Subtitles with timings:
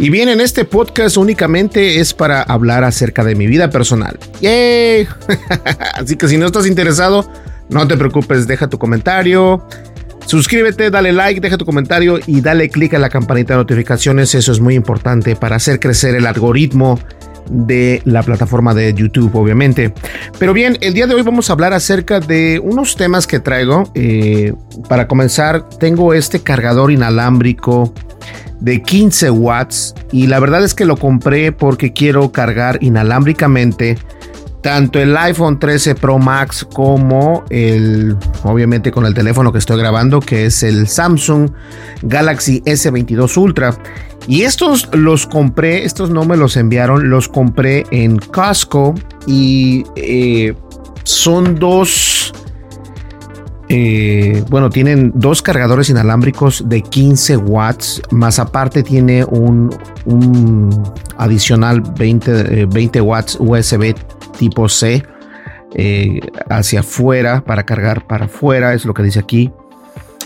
[0.00, 4.16] Y bien, en este podcast únicamente es para hablar acerca de mi vida personal.
[4.40, 5.08] ¡Yay!
[5.94, 7.28] Así que si no estás interesado,
[7.68, 9.66] no te preocupes, deja tu comentario.
[10.24, 14.36] Suscríbete, dale like, deja tu comentario y dale click a la campanita de notificaciones.
[14.36, 17.00] Eso es muy importante para hacer crecer el algoritmo
[17.50, 19.92] de la plataforma de YouTube, obviamente.
[20.38, 23.90] Pero bien, el día de hoy vamos a hablar acerca de unos temas que traigo.
[23.96, 24.52] Eh,
[24.88, 27.92] para comenzar, tengo este cargador inalámbrico
[28.60, 33.98] de 15 watts y la verdad es que lo compré porque quiero cargar inalámbricamente
[34.60, 40.20] tanto el iPhone 13 Pro Max como el, obviamente con el teléfono que estoy grabando,
[40.20, 41.50] que es el Samsung
[42.02, 43.78] Galaxy S22 Ultra.
[44.26, 48.94] Y estos los compré, estos no me los enviaron, los compré en Costco
[49.26, 50.54] y eh,
[51.04, 52.34] son dos
[53.70, 59.70] eh, bueno, tienen dos cargadores inalámbricos de 15 watts, más aparte tiene un,
[61.18, 63.94] adicional 20, 20, eh, watts USB
[64.38, 65.02] tipo C
[65.74, 69.52] eh, hacia afuera para cargar para afuera, es lo que dice aquí.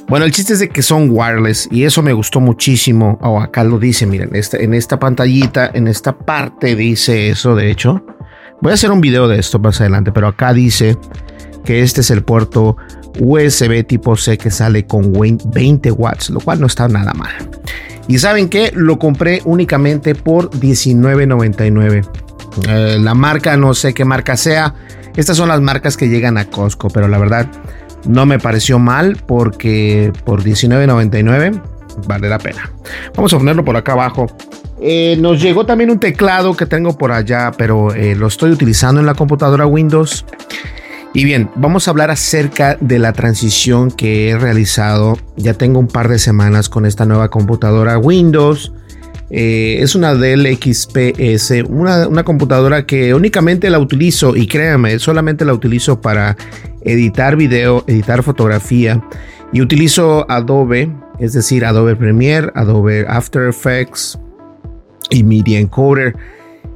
[0.07, 3.19] Bueno, el chiste es de que son wireless y eso me gustó muchísimo.
[3.23, 8.05] Oh, acá lo dice, miren, en esta pantallita, en esta parte dice eso, de hecho.
[8.61, 10.97] Voy a hacer un video de esto más adelante, pero acá dice
[11.65, 12.77] que este es el puerto
[13.19, 17.33] USB tipo C que sale con 20 watts, lo cual no está nada mal.
[18.09, 22.07] Y saben que lo compré únicamente por $19.99.
[22.69, 24.75] Eh, la marca, no sé qué marca sea.
[25.17, 27.47] Estas son las marcas que llegan a Costco, pero la verdad
[28.07, 31.63] no me pareció mal porque por $19.99
[32.07, 32.71] vale la pena.
[33.15, 34.27] Vamos a ponerlo por acá abajo.
[34.81, 39.01] Eh, nos llegó también un teclado que tengo por allá, pero eh, lo estoy utilizando
[39.01, 40.25] en la computadora Windows.
[41.15, 45.19] Y bien, vamos a hablar acerca de la transición que he realizado.
[45.37, 48.73] Ya tengo un par de semanas con esta nueva computadora Windows.
[49.29, 55.47] Eh, es una Dell XPS, una, una, computadora que únicamente la utilizo y créanme, solamente
[55.47, 56.37] la utilizo para
[56.83, 59.03] editar video, editar fotografía
[59.53, 64.19] y utilizo Adobe, es decir, Adobe Premiere, Adobe After Effects
[65.11, 66.17] y Media Encoder.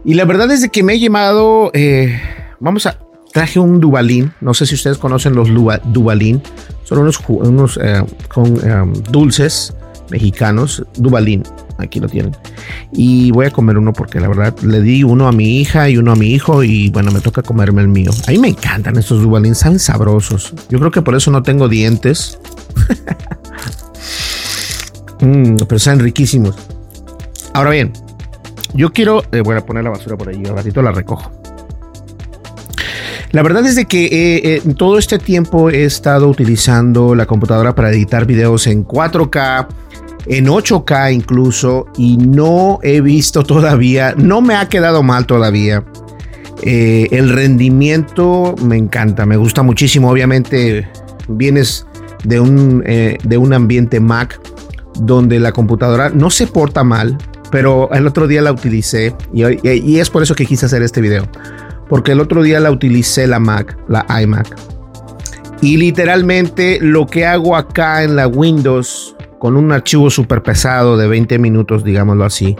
[0.04, 2.20] Y la verdad es que me he llamado, eh,
[2.60, 2.98] vamos a,
[3.36, 4.32] traje un Duvalin.
[4.40, 6.40] No sé si ustedes conocen los Duvalin.
[6.84, 8.02] Son unos, unos eh,
[8.32, 9.74] con, um, dulces
[10.10, 10.82] mexicanos.
[10.96, 11.42] Duvalin.
[11.76, 12.34] Aquí lo tienen.
[12.92, 15.98] Y voy a comer uno porque la verdad le di uno a mi hija y
[15.98, 16.64] uno a mi hijo.
[16.64, 18.10] Y bueno, me toca comerme el mío.
[18.26, 19.54] A mí me encantan estos Duvalin.
[19.54, 20.54] Saben sabrosos.
[20.70, 22.38] Yo creo que por eso no tengo dientes.
[25.20, 26.56] mm, pero saben riquísimos.
[27.52, 27.92] Ahora bien,
[28.72, 29.24] yo quiero.
[29.30, 30.36] Eh, voy a poner la basura por ahí.
[30.36, 31.30] Un ratito la recojo.
[33.36, 37.74] La verdad es de que eh, eh, todo este tiempo he estado utilizando la computadora
[37.74, 39.66] para editar videos en 4K,
[40.24, 45.84] en 8K incluso, y no he visto todavía, no me ha quedado mal todavía.
[46.62, 50.10] Eh, el rendimiento me encanta, me gusta muchísimo.
[50.10, 50.88] Obviamente
[51.28, 51.86] vienes
[52.24, 54.40] de un, de un ambiente Mac
[54.98, 57.18] donde la computadora no se porta mal,
[57.50, 61.02] pero el otro día la utilicé y, y es por eso que quise hacer este
[61.02, 61.28] video
[61.88, 64.56] porque el otro día la utilicé la Mac, la iMac.
[65.62, 71.06] Y literalmente lo que hago acá en la Windows con un archivo súper pesado de
[71.06, 72.56] 20 minutos, digámoslo así,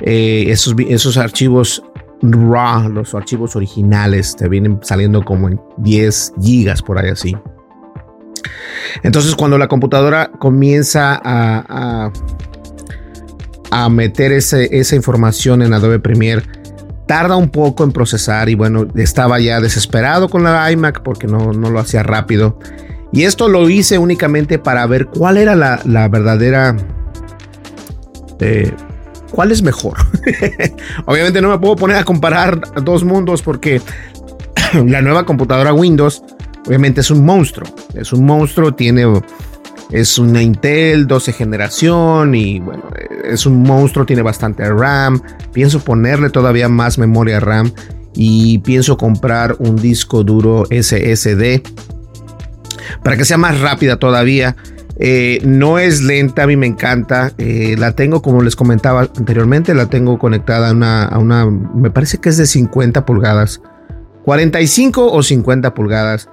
[0.00, 1.82] eh, esos, esos archivos
[2.22, 7.36] RAW, los archivos originales, te vienen saliendo como en 10 gigas por ahí así.
[9.02, 12.10] Entonces cuando la computadora comienza a,
[13.70, 16.42] a, meter esa información en Adobe Premiere,
[17.12, 21.52] tarda un poco en procesar y bueno, estaba ya desesperado con la iMac porque no,
[21.52, 22.58] no lo hacía rápido.
[23.12, 26.74] Y esto lo hice únicamente para ver cuál era la, verdadera...
[28.40, 28.72] Eh,
[29.30, 29.98] ¿Cuál es mejor?
[31.04, 33.82] Obviamente no me puedo poner a comparar dos mundos porque
[34.86, 36.22] la nueva computadora Windows
[36.66, 37.68] obviamente es un monstruo.
[37.92, 39.04] Es un monstruo, tiene
[39.92, 42.84] es una Intel 12 generación y bueno,
[43.24, 45.20] es un monstruo, tiene bastante RAM.
[45.52, 47.70] Pienso ponerle todavía más memoria RAM
[48.14, 51.62] y pienso comprar un disco duro SSD
[53.04, 54.56] para que sea más rápida todavía.
[54.98, 57.32] Eh, no es lenta, a mí me encanta.
[57.36, 61.90] Eh, la tengo, como les comentaba anteriormente, la tengo conectada a una, a una, me
[61.90, 63.60] parece que es de 50 pulgadas.
[64.24, 66.28] 45 o 50 pulgadas.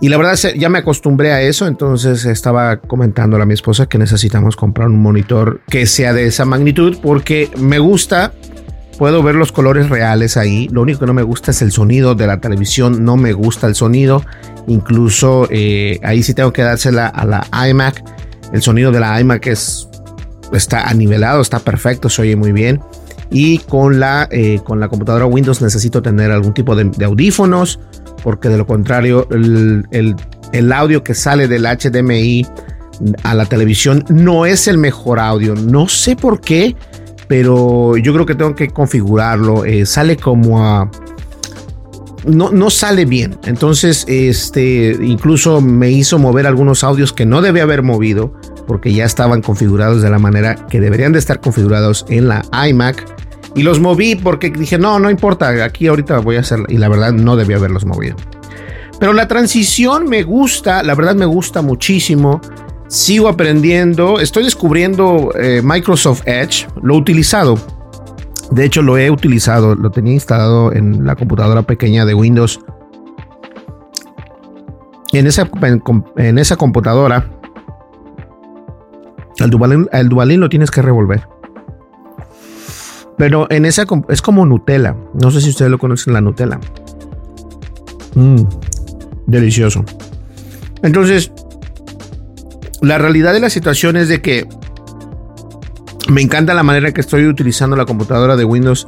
[0.00, 3.96] Y la verdad ya me acostumbré a eso, entonces estaba comentando a mi esposa que
[3.96, 8.34] necesitamos comprar un monitor que sea de esa magnitud porque me gusta,
[8.98, 12.14] puedo ver los colores reales ahí, lo único que no me gusta es el sonido
[12.14, 14.22] de la televisión, no me gusta el sonido,
[14.66, 18.04] incluso eh, ahí sí tengo que dársela a la iMac,
[18.52, 19.88] el sonido de la iMac es,
[20.52, 22.80] está anivelado, está perfecto, se oye muy bien.
[23.28, 27.80] Y con la, eh, con la computadora Windows necesito tener algún tipo de, de audífonos
[28.22, 32.46] porque de lo contrario el, audio que sale del HDMI
[33.22, 35.54] a la televisión no es el mejor audio.
[35.54, 36.76] No sé por qué,
[37.28, 39.64] pero yo creo que tengo que configurarlo.
[39.64, 40.90] Eh, sale como a...
[42.24, 43.38] No, no, sale bien.
[43.44, 48.32] Entonces, este incluso me hizo mover algunos audios que no debía haber movido
[48.66, 53.15] porque ya estaban configurados de la manera que deberían de estar configurados en la iMac.
[53.56, 56.88] Y los moví porque dije, no, no importa, aquí ahorita voy a hacer, y la
[56.88, 58.16] verdad no debía haberlos movido.
[59.00, 62.40] Pero la transición me gusta, la verdad me gusta muchísimo.
[62.88, 67.58] Sigo aprendiendo, estoy descubriendo eh, Microsoft Edge, lo he utilizado.
[68.50, 72.60] De hecho, lo he utilizado, lo tenía instalado en la computadora pequeña de Windows.
[75.12, 75.50] En esa,
[76.16, 77.28] en, esa computadora,
[79.38, 81.26] el Duvalin, el lo tienes que revolver.
[83.18, 84.96] Pero en esa es como Nutella.
[85.14, 86.60] No sé si ustedes lo conocen, la Nutella.
[88.14, 88.42] Mmm,
[89.26, 89.84] delicioso.
[90.82, 91.32] Entonces,
[92.82, 94.46] la realidad de la situación es de que
[96.08, 98.86] me encanta la manera que estoy utilizando la computadora de Windows.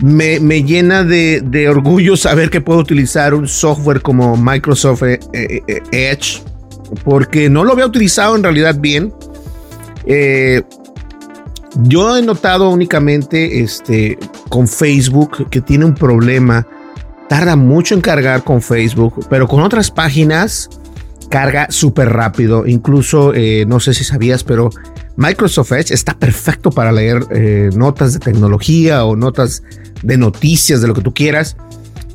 [0.00, 5.82] Me, llena de, orgullo saber que puedo utilizar un software como Microsoft eh, eh, eh,
[5.92, 6.42] Edge,
[7.04, 9.12] porque no lo había utilizado en realidad bien.
[11.82, 16.66] Yo he notado únicamente este, con Facebook que tiene un problema.
[17.28, 20.68] Tarda mucho en cargar con Facebook, pero con otras páginas
[21.28, 22.66] carga súper rápido.
[22.66, 24.70] Incluso, eh, no sé si sabías, pero
[25.16, 29.62] Microsoft Edge está perfecto para leer eh, notas de tecnología o notas
[30.02, 31.56] de noticias, de lo que tú quieras,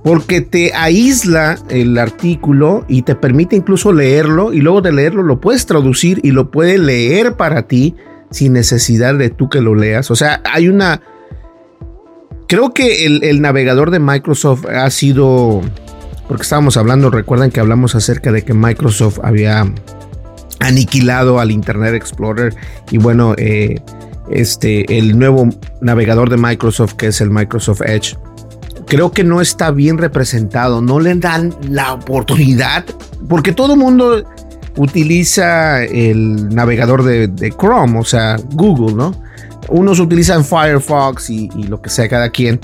[0.04, 5.40] porque te aísla el artículo y te permite incluso leerlo y luego de leerlo lo
[5.40, 7.96] puedes traducir y lo puede leer para ti
[8.32, 10.12] sin necesidad de tú que lo leas.
[10.12, 11.02] O sea, hay una...
[12.48, 15.62] Creo que el, navegador de Microsoft ha sido...
[16.28, 19.66] Porque estábamos hablando, recuerdan que hablamos acerca de que Microsoft había
[20.60, 22.56] aniquilado al Internet Explorer
[22.90, 23.82] y bueno, eh,
[24.30, 25.50] este, el nuevo
[25.82, 28.18] navegador de Microsoft que es el Microsoft Edge,
[28.88, 32.86] creo que no está bien representado, no le dan la oportunidad,
[33.28, 34.24] porque todo el mundo
[34.78, 39.14] utiliza el navegador de, Chrome, o sea, Google, ¿no?
[39.70, 42.60] Unos utilizan Firefox y, lo que sea cada quien.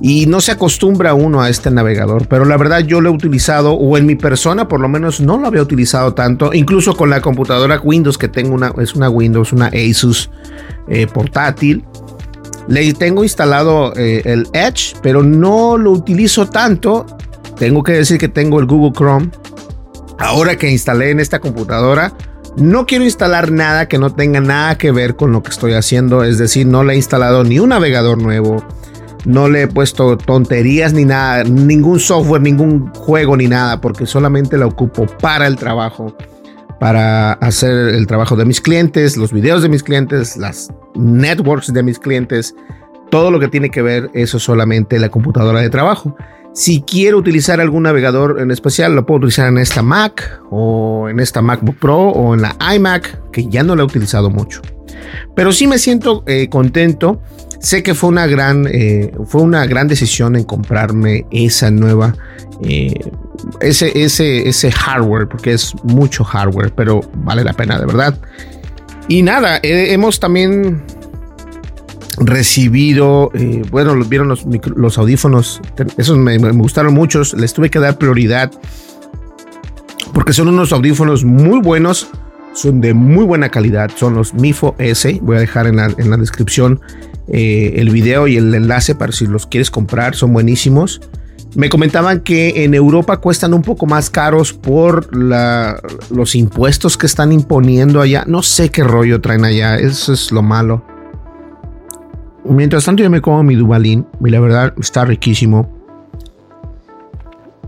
[0.00, 3.72] Y no se acostumbra uno a este navegador, pero la verdad yo lo he utilizado,
[3.72, 7.20] o en mi persona por lo menos no lo había utilizado tanto, incluso con la
[7.20, 10.30] computadora Windows que tengo una, es una Windows, una Asus
[10.88, 11.84] eh, portátil.
[12.68, 17.06] Le tengo instalado eh, el Edge, pero no lo utilizo tanto.
[17.58, 19.30] Tengo que decir que tengo el Google Chrome
[20.18, 22.12] ahora que instalé en esta computadora,
[22.56, 26.24] no quiero instalar nada que no tenga nada que ver con lo que estoy haciendo.
[26.24, 28.64] Es decir, no le he instalado ni un navegador nuevo.
[29.24, 34.58] No le he puesto tonterías ni nada, ningún software, ningún juego ni nada, porque solamente
[34.58, 36.16] la ocupo para el trabajo,
[36.80, 41.84] para hacer el trabajo de mis clientes, los videos de mis clientes, las networks de
[41.84, 42.56] mis clientes,
[43.12, 46.16] todo lo que tiene que ver, eso solamente la computadora de trabajo.
[46.54, 51.18] Si quiero utilizar algún navegador en especial, lo puedo utilizar en esta Mac o en
[51.18, 54.60] esta MacBook Pro o en la iMac, que ya no la he utilizado mucho.
[55.34, 57.22] Pero sí me siento eh, contento.
[57.58, 62.14] Sé que fue una gran, eh, fue una gran decisión en comprarme esa nueva,
[62.62, 62.92] eh,
[63.60, 68.18] ese, ese, ese hardware, porque es mucho hardware, pero vale la pena de verdad.
[69.08, 70.82] Y nada, hemos también
[72.18, 74.44] recibido, eh, bueno, vieron los,
[74.76, 75.60] los audífonos,
[75.96, 78.50] esos me, gustaron muchos, les tuve que dar prioridad
[80.12, 82.08] porque son unos audífonos muy buenos,
[82.54, 86.10] son de muy buena calidad, son los Mifo S, voy a dejar en la, en
[86.10, 86.80] la descripción
[87.28, 91.00] eh, el video y el enlace para si los quieres comprar, son buenísimos.
[91.54, 97.06] Me comentaban que en Europa cuestan un poco más caros por la, los impuestos que
[97.06, 98.24] están imponiendo allá.
[98.26, 100.84] No sé qué rollo traen allá, eso es lo malo.
[102.44, 105.70] Mientras tanto yo me como mi Dubalín y la verdad está riquísimo.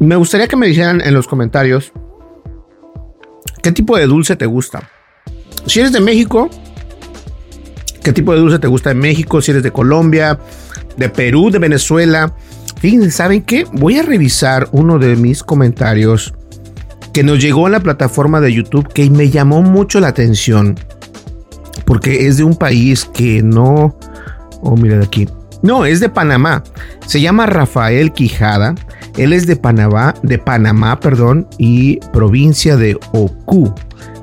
[0.01, 1.93] Me gustaría que me dijeran en los comentarios
[3.63, 4.91] qué tipo de dulce te gusta.
[5.67, 6.51] Si eres de México,
[8.03, 10.39] qué tipo de dulce te gusta de México, si eres de Colombia,
[10.97, 12.35] de Perú, de Venezuela.
[12.81, 13.65] Fíjense, ¿saben qué?
[13.73, 16.35] Voy a revisar uno de mis comentarios
[17.13, 20.77] que nos llegó en la plataforma de YouTube que me llamó mucho la atención
[21.85, 23.97] porque es de un país que no
[24.65, 25.29] Oh, mira de aquí.
[25.63, 26.65] No, es de Panamá.
[27.07, 28.75] Se llama Rafael Quijada.
[29.17, 33.73] Él es de Panamá, de Panamá, perdón, y provincia de Oku.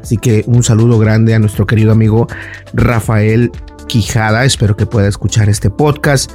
[0.02, 2.28] Así que un saludo grande a nuestro querido amigo
[2.74, 3.52] Rafael
[3.88, 4.44] Quijada.
[4.46, 6.32] Espero que pueda escuchar este podcast.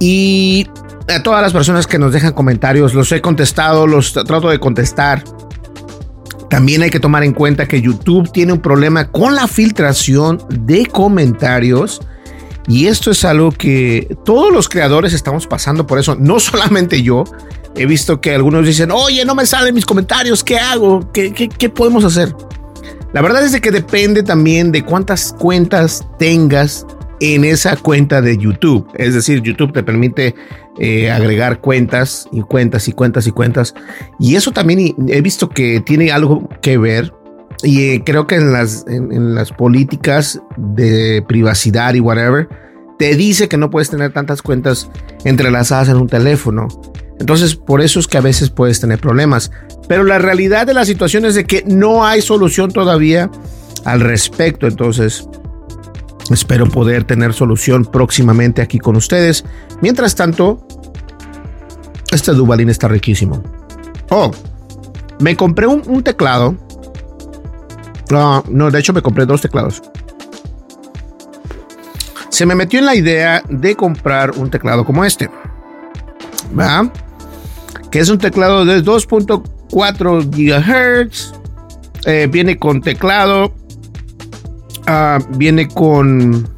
[0.00, 0.68] Y
[1.08, 5.24] a todas las personas que nos dejan comentarios, los he contestado, los trato de contestar.
[6.50, 10.86] También hay que tomar en cuenta que YouTube tiene un problema con la filtración de
[10.86, 12.00] comentarios.
[12.68, 17.24] Y esto es algo que todos los creadores estamos pasando por eso, no solamente yo.
[17.74, 21.10] He visto que algunos dicen, oye, no me salen mis comentarios, ¿qué hago?
[21.12, 22.34] ¿Qué, qué, podemos hacer?
[23.12, 26.86] La verdad es de que depende también de cuántas cuentas tengas
[27.20, 28.86] en esa cuenta de YouTube.
[28.94, 30.34] Es decir, YouTube te permite
[30.78, 33.74] eh, agregar cuentas y cuentas y cuentas y cuentas.
[34.20, 37.12] Y eso también he visto que tiene algo que ver
[37.62, 42.48] y eh, creo que en las, en, las políticas de privacidad y whatever,
[42.98, 44.90] te dice que no puedes tener tantas cuentas
[45.24, 46.68] entrelazadas en un teléfono.
[47.18, 49.50] Entonces, por eso es que a veces puedes tener problemas.
[49.88, 53.28] Pero la realidad de la situación es de que no hay solución todavía
[53.84, 54.68] al respecto.
[54.68, 55.28] Entonces,
[56.30, 59.44] espero poder tener solución próximamente aquí con ustedes.
[59.82, 60.64] Mientras tanto,
[62.12, 63.42] este Dubalín está riquísimo.
[64.10, 64.30] Oh,
[65.18, 66.56] me compré un teclado
[68.10, 69.82] no, no, de hecho me compré dos teclados.
[72.30, 75.28] Se me metió en la idea de comprar un teclado como este.
[76.58, 76.90] ¿Va?
[77.90, 81.32] Que es un teclado de 2.4 GHz.
[82.06, 83.52] Eh, viene con teclado.
[84.86, 86.48] Ah, viene con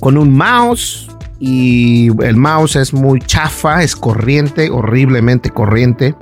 [0.00, 1.08] con un mouse
[1.40, 6.14] y el mouse es muy chafa, es corriente, horriblemente corriente.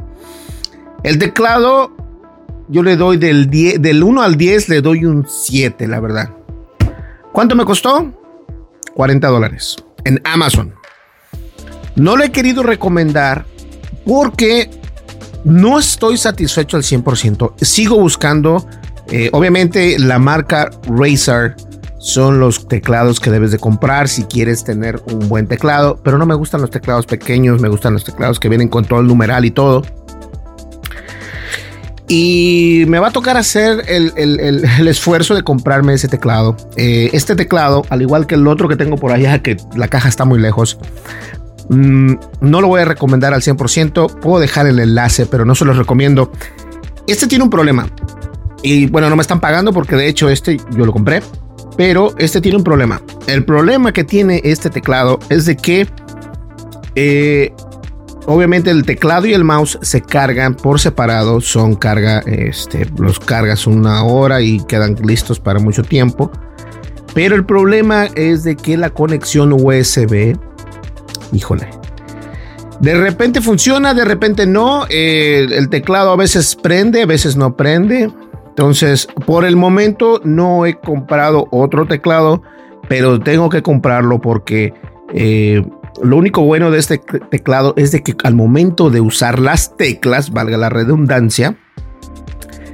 [1.02, 1.90] El teclado
[2.68, 6.30] yo le doy del, del 1 al 10, le doy un 7, la verdad.
[7.32, 8.12] ¿Cuánto me costó?
[8.94, 10.74] 40 dólares en Amazon.
[11.96, 13.44] No lo he querido recomendar
[14.04, 14.70] porque
[15.44, 17.54] no estoy satisfecho al 100%.
[17.62, 18.66] Sigo buscando,
[19.08, 21.56] eh, obviamente la marca Razer
[21.98, 26.26] son los teclados que debes de comprar si quieres tener un buen teclado, pero no
[26.26, 29.44] me gustan los teclados pequeños, me gustan los teclados que vienen con todo el numeral
[29.44, 29.82] y todo.
[32.14, 36.58] Y me va a tocar hacer el, esfuerzo de comprarme ese teclado.
[36.76, 40.10] Eh, este teclado, al igual que el otro que tengo por allá, que la caja
[40.10, 40.78] está muy lejos,
[41.70, 44.08] mm, no lo voy a recomendar al 100%.
[44.20, 46.30] Puedo dejar el enlace, pero no se los recomiendo.
[47.06, 47.88] Este tiene un problema.
[48.62, 51.22] Y bueno, no me están pagando porque de hecho este yo lo compré.
[51.78, 53.00] Pero este tiene un problema.
[53.26, 55.88] El problema que tiene este teclado es de que
[56.94, 57.54] eh,
[58.26, 63.66] Obviamente el teclado y el mouse se cargan por separado, son carga, este, los cargas
[63.66, 66.30] una hora y quedan listos para mucho tiempo.
[67.14, 70.36] Pero el problema es de que la conexión USB,
[71.32, 71.68] híjole,
[72.80, 74.86] de repente funciona, de repente no.
[74.88, 78.10] el teclado a veces prende, a veces no prende.
[78.48, 82.42] Entonces, por el momento no he comprado otro teclado,
[82.88, 84.74] pero tengo que comprarlo porque
[85.14, 85.62] eh,
[86.02, 90.30] lo único bueno de este teclado es de que al momento de usar las teclas,
[90.30, 91.56] valga la redundancia,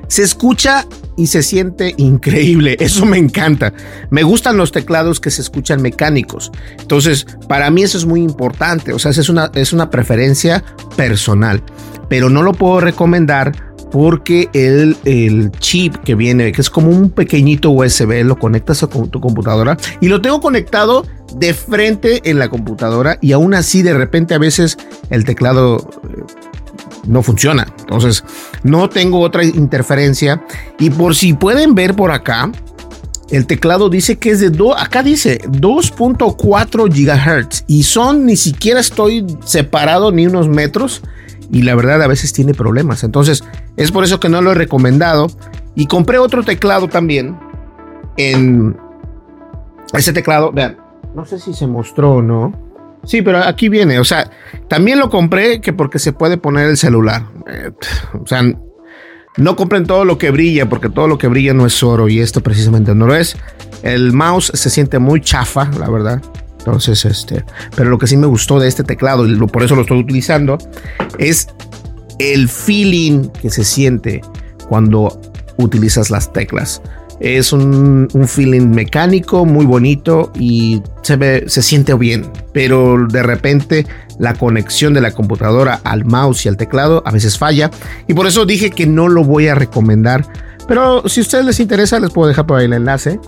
[0.08, 2.76] se escucha y se siente increíble.
[2.80, 3.72] Eso me encanta.
[4.10, 6.50] Me gustan los teclados que se escuchan mecánicos.
[6.78, 8.92] Entonces, para mí eso es muy importante.
[8.92, 10.64] O sea, es una, es una preferencia
[10.96, 11.62] personal.
[12.08, 17.10] Pero no lo puedo recomendar porque el, el, chip que viene, que es como un
[17.10, 22.48] pequeñito USB, lo conectas a tu computadora y lo tengo conectado de frente en la
[22.48, 24.76] computadora y aún así de repente a veces
[25.10, 26.22] el teclado eh,
[27.06, 27.66] no funciona.
[27.80, 28.24] Entonces
[28.62, 30.42] no tengo otra interferencia
[30.78, 32.50] y por si pueden ver por acá,
[33.30, 38.80] el teclado dice que es de do, acá dice 2.4 gigahertz y son ni siquiera
[38.80, 41.02] estoy separado ni unos metros
[41.50, 43.04] y la verdad a veces tiene problemas.
[43.04, 43.44] Entonces
[43.76, 45.28] es por eso que no lo he recomendado
[45.74, 47.38] y compré otro teclado también
[48.16, 48.76] en
[49.92, 50.52] ese teclado.
[50.52, 50.76] Vean,
[51.14, 52.52] no sé si se mostró o no.
[53.04, 53.98] Sí, pero aquí viene.
[53.98, 54.30] O sea,
[54.68, 57.26] también lo compré que porque se puede poner el celular.
[57.46, 57.70] Eh,
[58.20, 58.42] o sea,
[59.36, 62.20] no compren todo lo que brilla porque todo lo que brilla no es oro y
[62.20, 63.36] esto precisamente no lo es.
[63.82, 66.20] El mouse se siente muy chafa, la verdad.
[66.68, 69.82] Entonces, este, pero lo que sí me gustó de este teclado y por eso lo
[69.82, 70.58] estoy utilizando
[71.18, 71.48] es
[72.18, 74.20] el feeling que se siente
[74.68, 75.18] cuando
[75.56, 76.82] utilizas las teclas.
[77.20, 83.86] Es un, feeling mecánico muy bonito y se, ve, se siente bien, pero de repente
[84.18, 87.70] la conexión de la computadora al mouse y al teclado a veces falla
[88.06, 90.26] y por eso dije que no lo voy a recomendar.
[90.68, 93.18] Pero si a ustedes les interesa, les puedo dejar por ahí el enlace.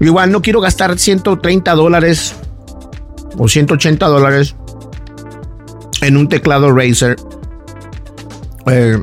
[0.00, 2.34] Igual no quiero gastar 130 dólares
[3.38, 4.56] o 180 dólares
[6.02, 7.16] en un teclado Razer.
[8.66, 8.98] Eh,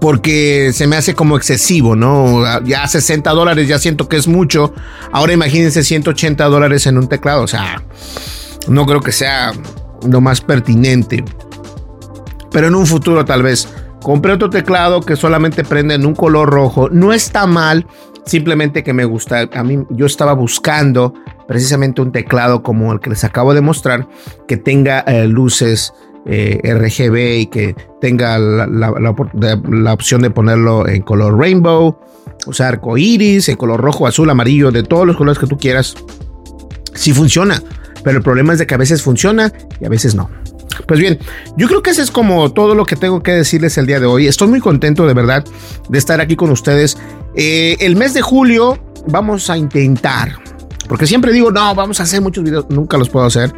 [0.00, 2.42] porque se me hace como excesivo, ¿no?
[2.64, 4.72] Ya 60 dólares ya siento que es mucho.
[5.12, 7.42] Ahora imagínense 180 dólares en un teclado.
[7.42, 7.82] O sea,
[8.66, 9.52] no creo que sea
[10.08, 11.22] lo más pertinente.
[12.50, 13.68] Pero en un futuro tal vez.
[14.02, 16.88] Compré otro teclado que solamente prende en un color rojo.
[16.88, 17.86] No está mal.
[18.24, 19.48] Simplemente que me gusta.
[19.52, 21.14] A mí yo estaba buscando
[21.48, 24.08] precisamente un teclado como el que les acabo de mostrar.
[24.46, 25.92] Que tenga eh, luces
[26.26, 31.98] eh, RGB y que tenga la, opción de ponerlo en color rainbow,
[32.46, 35.94] usar arco iris, en color rojo, azul, amarillo, de todos los colores que tú quieras.
[36.94, 37.62] Si funciona,
[38.04, 40.30] pero el problema es de que a veces funciona y a veces no.
[40.86, 41.18] Pues bien,
[41.56, 44.06] yo creo que eso es como todo lo que tengo que decirles el día de
[44.06, 44.26] hoy.
[44.26, 45.44] Estoy muy contento de verdad
[45.88, 46.96] de estar aquí con ustedes.
[47.34, 50.32] Eh, el mes de julio vamos a intentar,
[50.88, 53.52] porque siempre digo, no, vamos a hacer muchos videos, nunca los puedo hacer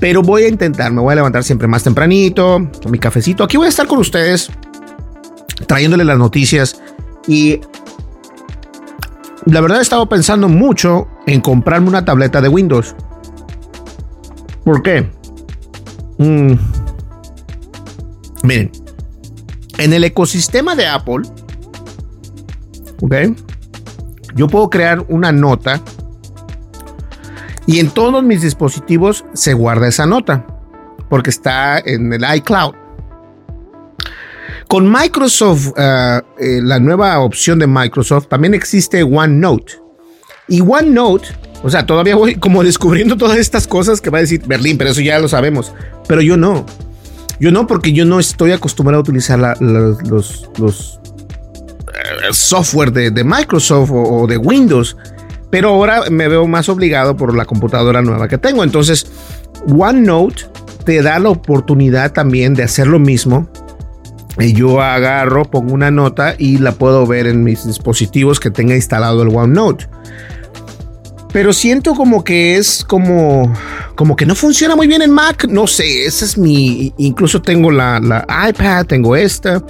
[0.00, 3.42] pero voy a intentar, me voy a levantar siempre más tempranito, con mi cafecito.
[3.42, 4.50] Aquí voy a estar con ustedes,
[5.66, 6.80] trayéndole las noticias.
[7.26, 7.60] Y
[9.44, 12.94] la verdad he estado pensando mucho en comprarme una tableta de Windows.
[14.64, 15.10] ¿Por qué?
[16.18, 16.54] Mm.
[18.42, 18.70] Miren,
[19.78, 21.22] en el ecosistema de Apple,
[23.00, 23.14] ¿ok?
[24.34, 25.80] Yo puedo crear una nota
[27.66, 30.46] y en todos mis dispositivos se guarda esa nota,
[31.08, 32.74] porque está en el iCloud.
[34.68, 39.74] Con Microsoft, eh, eh, la nueva opción de Microsoft, también existe OneNote.
[40.48, 41.28] Y OneNote,
[41.62, 44.90] o sea, todavía voy como descubriendo todas estas cosas que va a decir Berlín, pero
[44.90, 45.72] eso ya lo sabemos.
[46.06, 46.64] Pero yo no.
[47.40, 51.00] Yo no, porque yo no estoy acostumbrado a utilizar los, los
[51.88, 54.96] eh, software de, Microsoft o, de Windows.
[55.50, 58.62] Pero ahora me veo más obligado por la computadora nueva que tengo.
[58.62, 59.06] Entonces,
[59.66, 60.44] OneNote
[60.84, 63.48] te da la oportunidad también de hacer lo mismo.
[64.38, 68.76] Y yo agarro, pongo una nota y la puedo ver en mis dispositivos que tenga
[68.76, 69.88] instalado el OneNote.
[71.32, 73.52] Pero siento como que es como,
[73.94, 75.46] como que no funciona muy bien en Mac.
[75.48, 76.92] No sé, esa es mi.
[76.96, 79.62] Incluso tengo la, la iPad, tengo esta,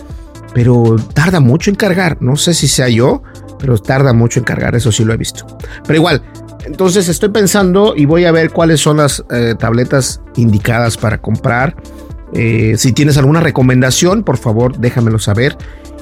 [0.54, 2.18] pero tarda mucho en cargar.
[2.20, 3.22] No sé si sea yo,
[3.58, 4.76] pero tarda mucho en cargar.
[4.76, 5.46] Eso sí lo he visto.
[5.84, 6.22] Pero igual,
[6.64, 11.74] entonces estoy pensando y voy a ver cuáles son las eh, tabletas indicadas para comprar.
[12.34, 15.56] Eh, si tienes alguna recomendación, por favor, déjamelo saber.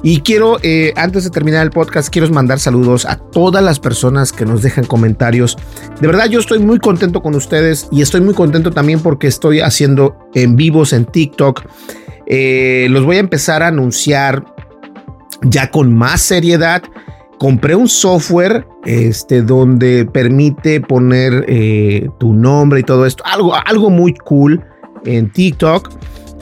[0.08, 4.30] Y quiero, eh, antes de terminar el podcast, quiero mandar saludos a todas las personas
[4.30, 5.56] que nos dejan comentarios.
[6.00, 9.58] De verdad, yo estoy muy contento con ustedes y estoy muy contento también porque estoy
[9.58, 11.64] haciendo en vivos en TikTok.
[12.28, 14.44] Eh, los voy a empezar a anunciar
[15.42, 16.84] ya con más seriedad.
[17.40, 23.24] Compré un software este, donde permite poner eh, tu nombre y todo esto.
[23.26, 24.64] Algo, algo muy cool
[25.04, 25.90] en TikTok.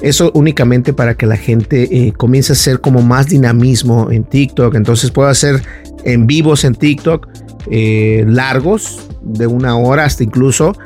[0.05, 4.75] Eso únicamente para que la gente eh, comience a hacer como más dinamismo en TikTok.
[4.75, 5.62] Entonces puedo hacer
[6.05, 7.27] en vivos en TikTok
[7.71, 10.77] eh, largos, de una hora hasta incluso.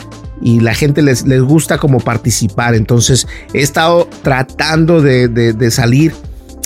[0.41, 2.77] Y la gente les, les gusta como participar.
[2.77, 6.13] Entonces he estado tratando de, de salir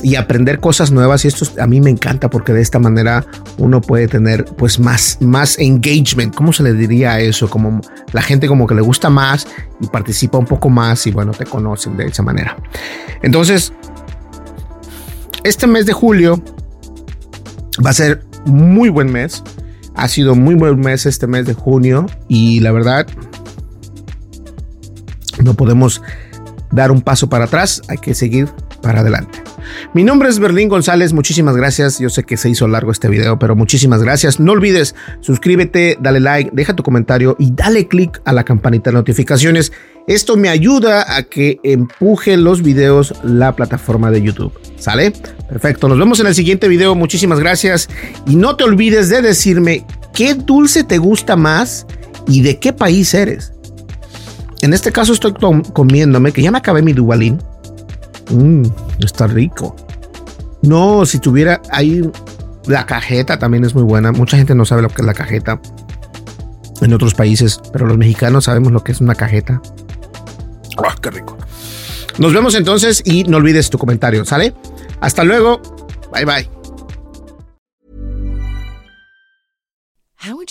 [0.02, 3.24] y aprender cosas nuevas y esto a mí me encanta porque de esta manera
[3.58, 7.48] uno puede tener pues más, más engagement, ¿cómo se le diría eso?
[7.48, 7.80] Como
[8.12, 9.46] la gente como que le gusta más
[9.80, 12.56] y participa un poco más y bueno, te conocen de esa manera.
[13.22, 13.72] Entonces,
[15.44, 16.42] este mes de julio
[17.84, 19.42] va a ser muy buen mes.
[19.94, 23.06] Ha sido muy buen mes este mes de junio y la verdad
[25.42, 26.02] no podemos
[26.70, 28.48] dar un paso para atrás, hay que seguir
[28.80, 29.42] para adelante.
[29.94, 31.98] Mi nombre es Berlín González, muchísimas gracias.
[31.98, 34.40] Yo sé que se hizo largo este video, pero muchísimas gracias.
[34.40, 38.94] No olvides suscríbete, dale like, deja tu comentario y dale click a la campanita de
[38.94, 39.72] notificaciones.
[40.06, 44.52] Esto me ayuda a que empuje los videos la plataforma de YouTube.
[44.76, 45.12] ¿Sale?
[45.48, 46.94] Perfecto, nos vemos en el siguiente video.
[46.94, 47.88] Muchísimas gracias.
[48.26, 51.86] Y no te olvides de decirme qué dulce te gusta más
[52.26, 53.52] y de qué país eres.
[54.60, 55.34] En este caso estoy
[55.72, 57.38] comiéndome, que ya me acabé mi Dubalín
[58.30, 58.64] Mmm,
[59.00, 59.76] está rico.
[60.62, 62.02] No, si tuviera ahí
[62.66, 64.12] la cajeta también es muy buena.
[64.12, 65.60] Mucha gente no sabe lo que es la cajeta
[66.80, 69.60] en otros países, pero los mexicanos sabemos lo que es una cajeta.
[70.76, 71.36] Oh, qué rico.
[72.18, 74.54] Nos vemos entonces y no olvides tu comentario, ¿sale?
[75.00, 75.60] Hasta luego.
[76.12, 76.61] Bye bye.